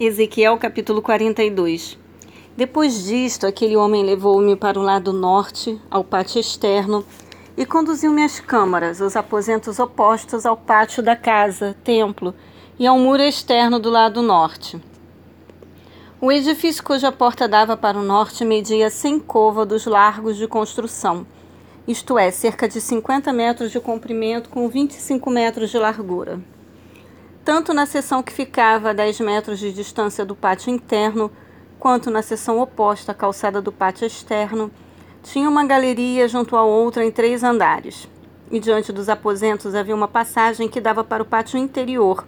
Ezequiel 0.00 0.58
capítulo 0.58 1.00
42 1.00 1.96
Depois 2.56 3.04
disto, 3.04 3.46
aquele 3.46 3.76
homem 3.76 4.04
levou-me 4.04 4.56
para 4.56 4.76
o 4.76 4.82
lado 4.82 5.12
norte, 5.12 5.80
ao 5.88 6.02
pátio 6.02 6.40
externo, 6.40 7.04
e 7.56 7.64
conduziu-me 7.64 8.24
às 8.24 8.40
câmaras, 8.40 9.00
os 9.00 9.14
aposentos 9.14 9.78
opostos 9.78 10.44
ao 10.44 10.56
pátio 10.56 11.00
da 11.00 11.14
casa, 11.14 11.76
templo, 11.84 12.34
e 12.76 12.88
ao 12.88 12.98
muro 12.98 13.22
externo 13.22 13.78
do 13.78 13.88
lado 13.88 14.20
norte. 14.20 14.82
O 16.20 16.32
edifício 16.32 16.82
cuja 16.82 17.12
porta 17.12 17.46
dava 17.46 17.76
para 17.76 17.96
o 17.96 18.02
norte 18.02 18.44
media 18.44 18.90
cem 18.90 19.20
côvados 19.20 19.86
largos 19.86 20.36
de 20.36 20.48
construção, 20.48 21.24
isto 21.86 22.18
é, 22.18 22.32
cerca 22.32 22.68
de 22.68 22.80
50 22.80 23.32
metros 23.32 23.70
de 23.70 23.78
comprimento 23.78 24.48
com 24.48 24.68
25 24.68 25.30
metros 25.30 25.70
de 25.70 25.78
largura 25.78 26.42
tanto 27.44 27.74
na 27.74 27.84
seção 27.84 28.22
que 28.22 28.32
ficava 28.32 28.90
a 28.90 28.92
10 28.94 29.20
metros 29.20 29.58
de 29.58 29.70
distância 29.70 30.24
do 30.24 30.34
pátio 30.34 30.70
interno, 30.70 31.30
quanto 31.78 32.10
na 32.10 32.22
seção 32.22 32.58
oposta 32.58 33.12
à 33.12 33.14
calçada 33.14 33.60
do 33.60 33.70
pátio 33.70 34.06
externo, 34.06 34.70
tinha 35.22 35.48
uma 35.48 35.66
galeria 35.66 36.26
junto 36.26 36.56
a 36.56 36.62
outra 36.62 37.04
em 37.04 37.10
três 37.10 37.44
andares. 37.44 38.08
E 38.50 38.58
diante 38.58 38.92
dos 38.92 39.10
aposentos 39.10 39.74
havia 39.74 39.94
uma 39.94 40.08
passagem 40.08 40.68
que 40.68 40.80
dava 40.80 41.04
para 41.04 41.22
o 41.22 41.26
pátio 41.26 41.58
interior, 41.58 42.26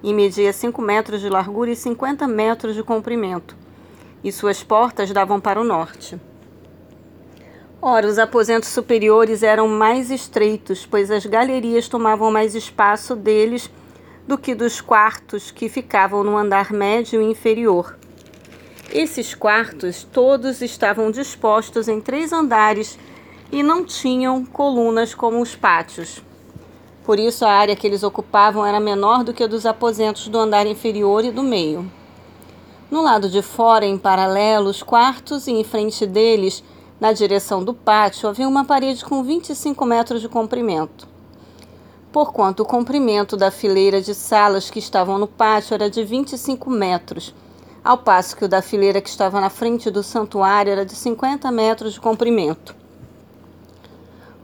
e 0.00 0.14
media 0.14 0.52
5 0.52 0.80
metros 0.80 1.20
de 1.20 1.28
largura 1.28 1.70
e 1.70 1.76
50 1.76 2.28
metros 2.28 2.76
de 2.76 2.84
comprimento, 2.84 3.56
e 4.22 4.30
suas 4.30 4.62
portas 4.62 5.10
davam 5.10 5.40
para 5.40 5.60
o 5.60 5.64
norte. 5.64 6.20
Ora, 7.80 8.06
os 8.06 8.16
aposentos 8.16 8.68
superiores 8.68 9.42
eram 9.42 9.66
mais 9.66 10.08
estreitos, 10.08 10.86
pois 10.86 11.10
as 11.10 11.26
galerias 11.26 11.88
tomavam 11.88 12.30
mais 12.30 12.54
espaço 12.54 13.16
deles 13.16 13.68
do 14.26 14.38
que 14.38 14.54
dos 14.54 14.80
quartos 14.80 15.50
que 15.50 15.68
ficavam 15.68 16.22
no 16.22 16.36
andar 16.36 16.72
médio 16.72 17.20
e 17.20 17.24
inferior. 17.24 17.96
Esses 18.90 19.34
quartos 19.34 20.04
todos 20.04 20.62
estavam 20.62 21.10
dispostos 21.10 21.88
em 21.88 22.00
três 22.00 22.32
andares 22.32 22.98
e 23.50 23.62
não 23.62 23.84
tinham 23.84 24.44
colunas 24.44 25.14
como 25.14 25.40
os 25.40 25.56
pátios. 25.56 26.22
Por 27.04 27.18
isso, 27.18 27.44
a 27.44 27.50
área 27.50 27.74
que 27.74 27.86
eles 27.86 28.02
ocupavam 28.02 28.64
era 28.64 28.78
menor 28.78 29.24
do 29.24 29.32
que 29.32 29.42
a 29.42 29.48
dos 29.48 29.66
aposentos 29.66 30.28
do 30.28 30.38
andar 30.38 30.66
inferior 30.66 31.24
e 31.24 31.32
do 31.32 31.42
meio. 31.42 31.90
No 32.90 33.02
lado 33.02 33.28
de 33.28 33.42
fora, 33.42 33.84
em 33.84 33.98
paralelo, 33.98 34.70
os 34.70 34.82
quartos 34.82 35.46
e 35.48 35.52
em 35.52 35.64
frente 35.64 36.06
deles, 36.06 36.62
na 37.00 37.12
direção 37.12 37.64
do 37.64 37.74
pátio, 37.74 38.28
havia 38.28 38.46
uma 38.46 38.64
parede 38.64 39.04
com 39.04 39.24
25 39.24 39.84
metros 39.84 40.20
de 40.20 40.28
comprimento 40.28 41.11
porquanto 42.12 42.62
o 42.62 42.66
comprimento 42.66 43.36
da 43.36 43.50
fileira 43.50 44.00
de 44.02 44.14
salas 44.14 44.70
que 44.70 44.78
estavam 44.78 45.18
no 45.18 45.26
pátio 45.26 45.74
era 45.74 45.88
de 45.88 46.04
25 46.04 46.68
metros, 46.68 47.34
ao 47.82 47.96
passo 47.98 48.36
que 48.36 48.44
o 48.44 48.48
da 48.48 48.60
fileira 48.60 49.00
que 49.00 49.08
estava 49.08 49.40
na 49.40 49.48
frente 49.48 49.90
do 49.90 50.02
santuário 50.02 50.70
era 50.70 50.84
de 50.84 50.94
50 50.94 51.50
metros 51.50 51.94
de 51.94 52.00
comprimento. 52.00 52.76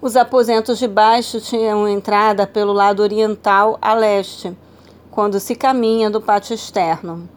Os 0.01 0.17
aposentos 0.17 0.79
de 0.79 0.89
baixo 0.89 1.41
tinham 1.41 1.87
entrada 1.87 2.47
pelo 2.47 2.73
lado 2.73 3.03
oriental 3.03 3.79
a 3.83 3.93
leste, 3.95 4.57
quando 5.11 5.39
se 5.39 5.55
caminha 5.55 6.09
do 6.09 6.21
pátio 6.21 6.55
externo. 6.55 7.29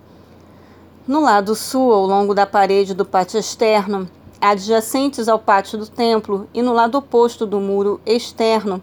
No 1.07 1.19
lado 1.19 1.55
sul, 1.55 1.91
ao 1.91 2.05
longo 2.05 2.33
da 2.33 2.45
parede 2.45 2.93
do 2.93 3.03
pátio 3.03 3.39
externo, 3.39 4.07
adjacentes 4.39 5.27
ao 5.27 5.39
pátio 5.39 5.77
do 5.77 5.87
templo, 5.87 6.47
e 6.53 6.61
no 6.61 6.71
lado 6.71 6.99
oposto 6.99 7.45
do 7.45 7.59
muro 7.59 7.99
externo, 8.05 8.81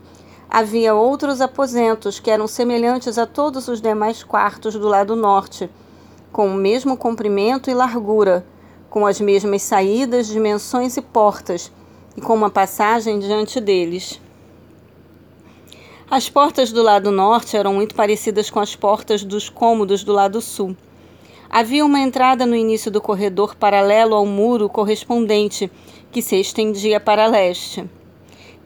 Havia 0.50 0.94
outros 0.94 1.42
aposentos 1.42 2.18
que 2.18 2.30
eram 2.30 2.46
semelhantes 2.48 3.18
a 3.18 3.27
todos 3.27 3.68
os 3.68 3.82
demais 3.82 4.24
quartos 4.24 4.74
do 4.74 4.88
lado 4.88 5.14
norte, 5.14 5.68
com 6.32 6.48
o 6.48 6.55
mesmo 6.55 6.96
comprimento 6.96 7.68
e 7.68 7.74
largura, 7.74 8.46
com 8.88 9.05
as 9.05 9.20
mesmas 9.20 9.60
saídas, 9.60 10.27
dimensões 10.27 10.96
e 10.96 11.02
portas, 11.02 11.70
e 12.16 12.22
com 12.22 12.34
uma 12.34 12.48
passagem 12.48 13.18
diante 13.18 13.60
deles. 13.60 14.18
As 16.11 16.30
portas 16.30 16.73
do 16.73 16.83
lado 16.83 17.11
norte 17.11 17.55
eram 17.55 17.74
muito 17.74 17.94
parecidas 17.94 18.48
com 18.48 18.58
as 18.58 18.74
portas 18.74 19.23
dos 19.23 19.50
cômodos 19.50 20.02
do 20.02 20.14
lado 20.14 20.40
sul. 20.40 20.74
Havia 21.50 21.84
uma 21.84 22.00
entrada 22.00 22.46
no 22.46 22.56
início 22.56 22.90
do 22.90 23.02
corredor 23.02 23.55
paralelo 23.55 24.14
ao 24.14 24.24
muro 24.24 24.67
correspondente, 24.70 25.70
que 26.11 26.23
se 26.23 26.40
estendia 26.40 26.98
para 26.98 27.27
leste 27.27 27.86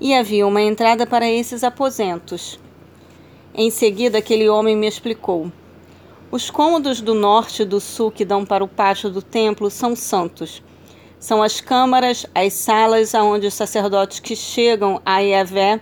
e 0.01 0.15
havia 0.15 0.47
uma 0.47 0.63
entrada 0.63 1.07
para 1.07 1.31
esses 1.31 1.63
aposentos. 1.63 2.59
Em 3.55 3.71
seguida, 3.71 4.19
aquele 4.19 4.49
homem 4.49 4.77
me 4.77 4.87
explicou: 4.87 5.51
Os 6.31 6.51
cômodos 6.51 7.01
do 7.01 7.15
norte 7.15 7.63
e 7.63 7.67
do 7.67 7.81
sul 7.81 8.11
que 8.11 8.25
dão 8.25 8.45
para 8.45 8.65
o 8.65 8.69
pátio 8.69 9.11
do 9.11 9.21
templo 9.21 9.71
são 9.71 9.95
santos. 9.95 10.63
São 11.19 11.43
as 11.43 11.61
câmaras, 11.61 12.27
as 12.35 12.53
salas 12.55 13.15
aonde 13.15 13.47
os 13.47 13.55
sacerdotes 13.55 14.19
que 14.21 14.35
chegam 14.35 15.01
a 15.05 15.21
Yahvé 15.21 15.81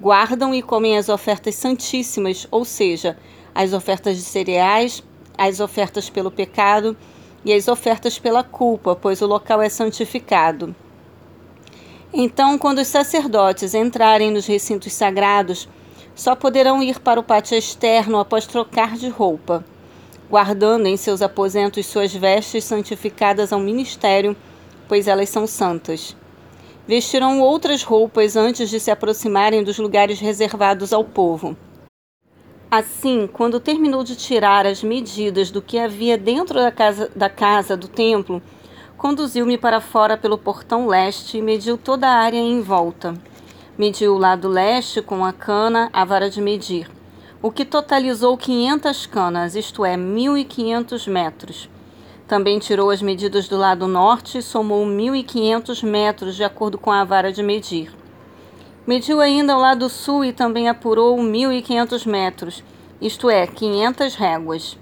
guardam 0.00 0.54
e 0.54 0.62
comem 0.62 0.96
as 0.96 1.08
ofertas 1.08 1.54
santíssimas, 1.54 2.46
ou 2.50 2.64
seja, 2.64 3.16
as 3.54 3.72
ofertas 3.72 4.16
de 4.16 4.22
cereais, 4.22 5.02
as 5.36 5.60
ofertas 5.60 6.10
pelo 6.10 6.30
pecado 6.30 6.96
e 7.44 7.52
as 7.52 7.68
ofertas 7.68 8.18
pela 8.18 8.42
culpa, 8.42 8.94
pois 8.94 9.22
o 9.22 9.26
local 9.26 9.62
é 9.62 9.68
santificado. 9.68 10.74
Então, 12.18 12.56
quando 12.56 12.78
os 12.78 12.88
sacerdotes 12.88 13.74
entrarem 13.74 14.30
nos 14.30 14.46
recintos 14.46 14.94
sagrados, 14.94 15.68
só 16.14 16.34
poderão 16.34 16.82
ir 16.82 16.98
para 16.98 17.20
o 17.20 17.22
pátio 17.22 17.58
externo 17.58 18.18
após 18.18 18.46
trocar 18.46 18.96
de 18.96 19.10
roupa, 19.10 19.62
guardando 20.30 20.86
em 20.86 20.96
seus 20.96 21.20
aposentos 21.20 21.84
suas 21.84 22.14
vestes 22.14 22.64
santificadas 22.64 23.52
ao 23.52 23.60
ministério, 23.60 24.34
pois 24.88 25.06
elas 25.06 25.28
são 25.28 25.46
santas. 25.46 26.16
Vestirão 26.88 27.38
outras 27.38 27.82
roupas 27.82 28.34
antes 28.34 28.70
de 28.70 28.80
se 28.80 28.90
aproximarem 28.90 29.62
dos 29.62 29.76
lugares 29.76 30.18
reservados 30.18 30.94
ao 30.94 31.04
povo. 31.04 31.54
Assim, 32.70 33.28
quando 33.30 33.60
terminou 33.60 34.02
de 34.02 34.16
tirar 34.16 34.64
as 34.64 34.82
medidas 34.82 35.50
do 35.50 35.60
que 35.60 35.78
havia 35.78 36.16
dentro 36.16 36.54
da 36.54 36.72
casa, 36.72 37.10
da 37.14 37.28
casa 37.28 37.76
do 37.76 37.88
templo, 37.88 38.40
Conduziu-me 38.96 39.58
para 39.58 39.78
fora 39.78 40.16
pelo 40.16 40.38
portão 40.38 40.86
leste 40.86 41.36
e 41.36 41.42
mediu 41.42 41.76
toda 41.76 42.08
a 42.08 42.14
área 42.14 42.38
em 42.38 42.62
volta. 42.62 43.14
Mediu 43.76 44.14
o 44.14 44.18
lado 44.18 44.48
leste 44.48 45.02
com 45.02 45.22
a 45.22 45.34
cana, 45.34 45.90
a 45.92 46.02
vara 46.02 46.30
de 46.30 46.40
medir, 46.40 46.90
o 47.42 47.50
que 47.50 47.66
totalizou 47.66 48.34
500 48.38 49.04
canas, 49.04 49.54
isto 49.54 49.84
é, 49.84 49.98
1.500 49.98 51.10
metros. 51.10 51.68
Também 52.26 52.58
tirou 52.58 52.88
as 52.88 53.02
medidas 53.02 53.46
do 53.48 53.58
lado 53.58 53.86
norte 53.86 54.38
e 54.38 54.42
somou 54.42 54.86
1.500 54.86 55.82
metros, 55.86 56.34
de 56.34 56.42
acordo 56.42 56.78
com 56.78 56.90
a 56.90 57.04
vara 57.04 57.30
de 57.30 57.42
medir. 57.42 57.94
Mediu 58.86 59.20
ainda 59.20 59.58
o 59.58 59.60
lado 59.60 59.90
sul 59.90 60.24
e 60.24 60.32
também 60.32 60.70
apurou 60.70 61.18
1.500 61.18 62.06
metros, 62.06 62.64
isto 62.98 63.28
é, 63.28 63.46
500 63.46 64.14
réguas. 64.14 64.78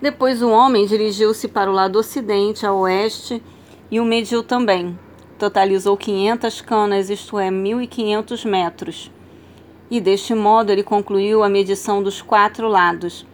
Depois 0.00 0.40
o 0.40 0.48
homem 0.48 0.86
dirigiu-se 0.86 1.46
para 1.46 1.70
o 1.70 1.74
lado 1.74 1.98
ocidente, 1.98 2.64
a 2.64 2.72
oeste, 2.72 3.42
e 3.90 4.00
o 4.00 4.04
mediu 4.04 4.42
também. 4.42 4.98
Totalizou 5.38 5.94
500 5.94 6.62
canas, 6.62 7.10
isto 7.10 7.38
é, 7.38 7.50
1.500 7.50 8.48
metros. 8.48 9.10
E 9.90 10.00
deste 10.00 10.34
modo 10.34 10.72
ele 10.72 10.82
concluiu 10.82 11.42
a 11.42 11.50
medição 11.50 12.02
dos 12.02 12.22
quatro 12.22 12.66
lados. 12.66 13.26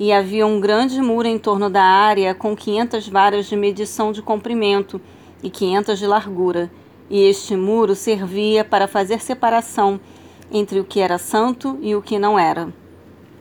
E 0.00 0.10
havia 0.10 0.46
um 0.46 0.58
grande 0.58 1.02
muro 1.02 1.28
em 1.28 1.38
torno 1.38 1.68
da 1.68 1.82
área, 1.82 2.34
com 2.34 2.56
500 2.56 3.08
varas 3.08 3.46
de 3.46 3.56
medição 3.56 4.10
de 4.10 4.22
comprimento 4.22 4.98
e 5.42 5.50
500 5.50 5.98
de 5.98 6.06
largura. 6.06 6.70
E 7.10 7.24
este 7.24 7.54
muro 7.54 7.94
servia 7.94 8.64
para 8.64 8.88
fazer 8.88 9.20
separação 9.20 10.00
entre 10.50 10.80
o 10.80 10.84
que 10.84 11.00
era 11.00 11.18
santo 11.18 11.78
e 11.82 11.94
o 11.94 12.00
que 12.00 12.18
não 12.18 12.38
era. 12.38 12.72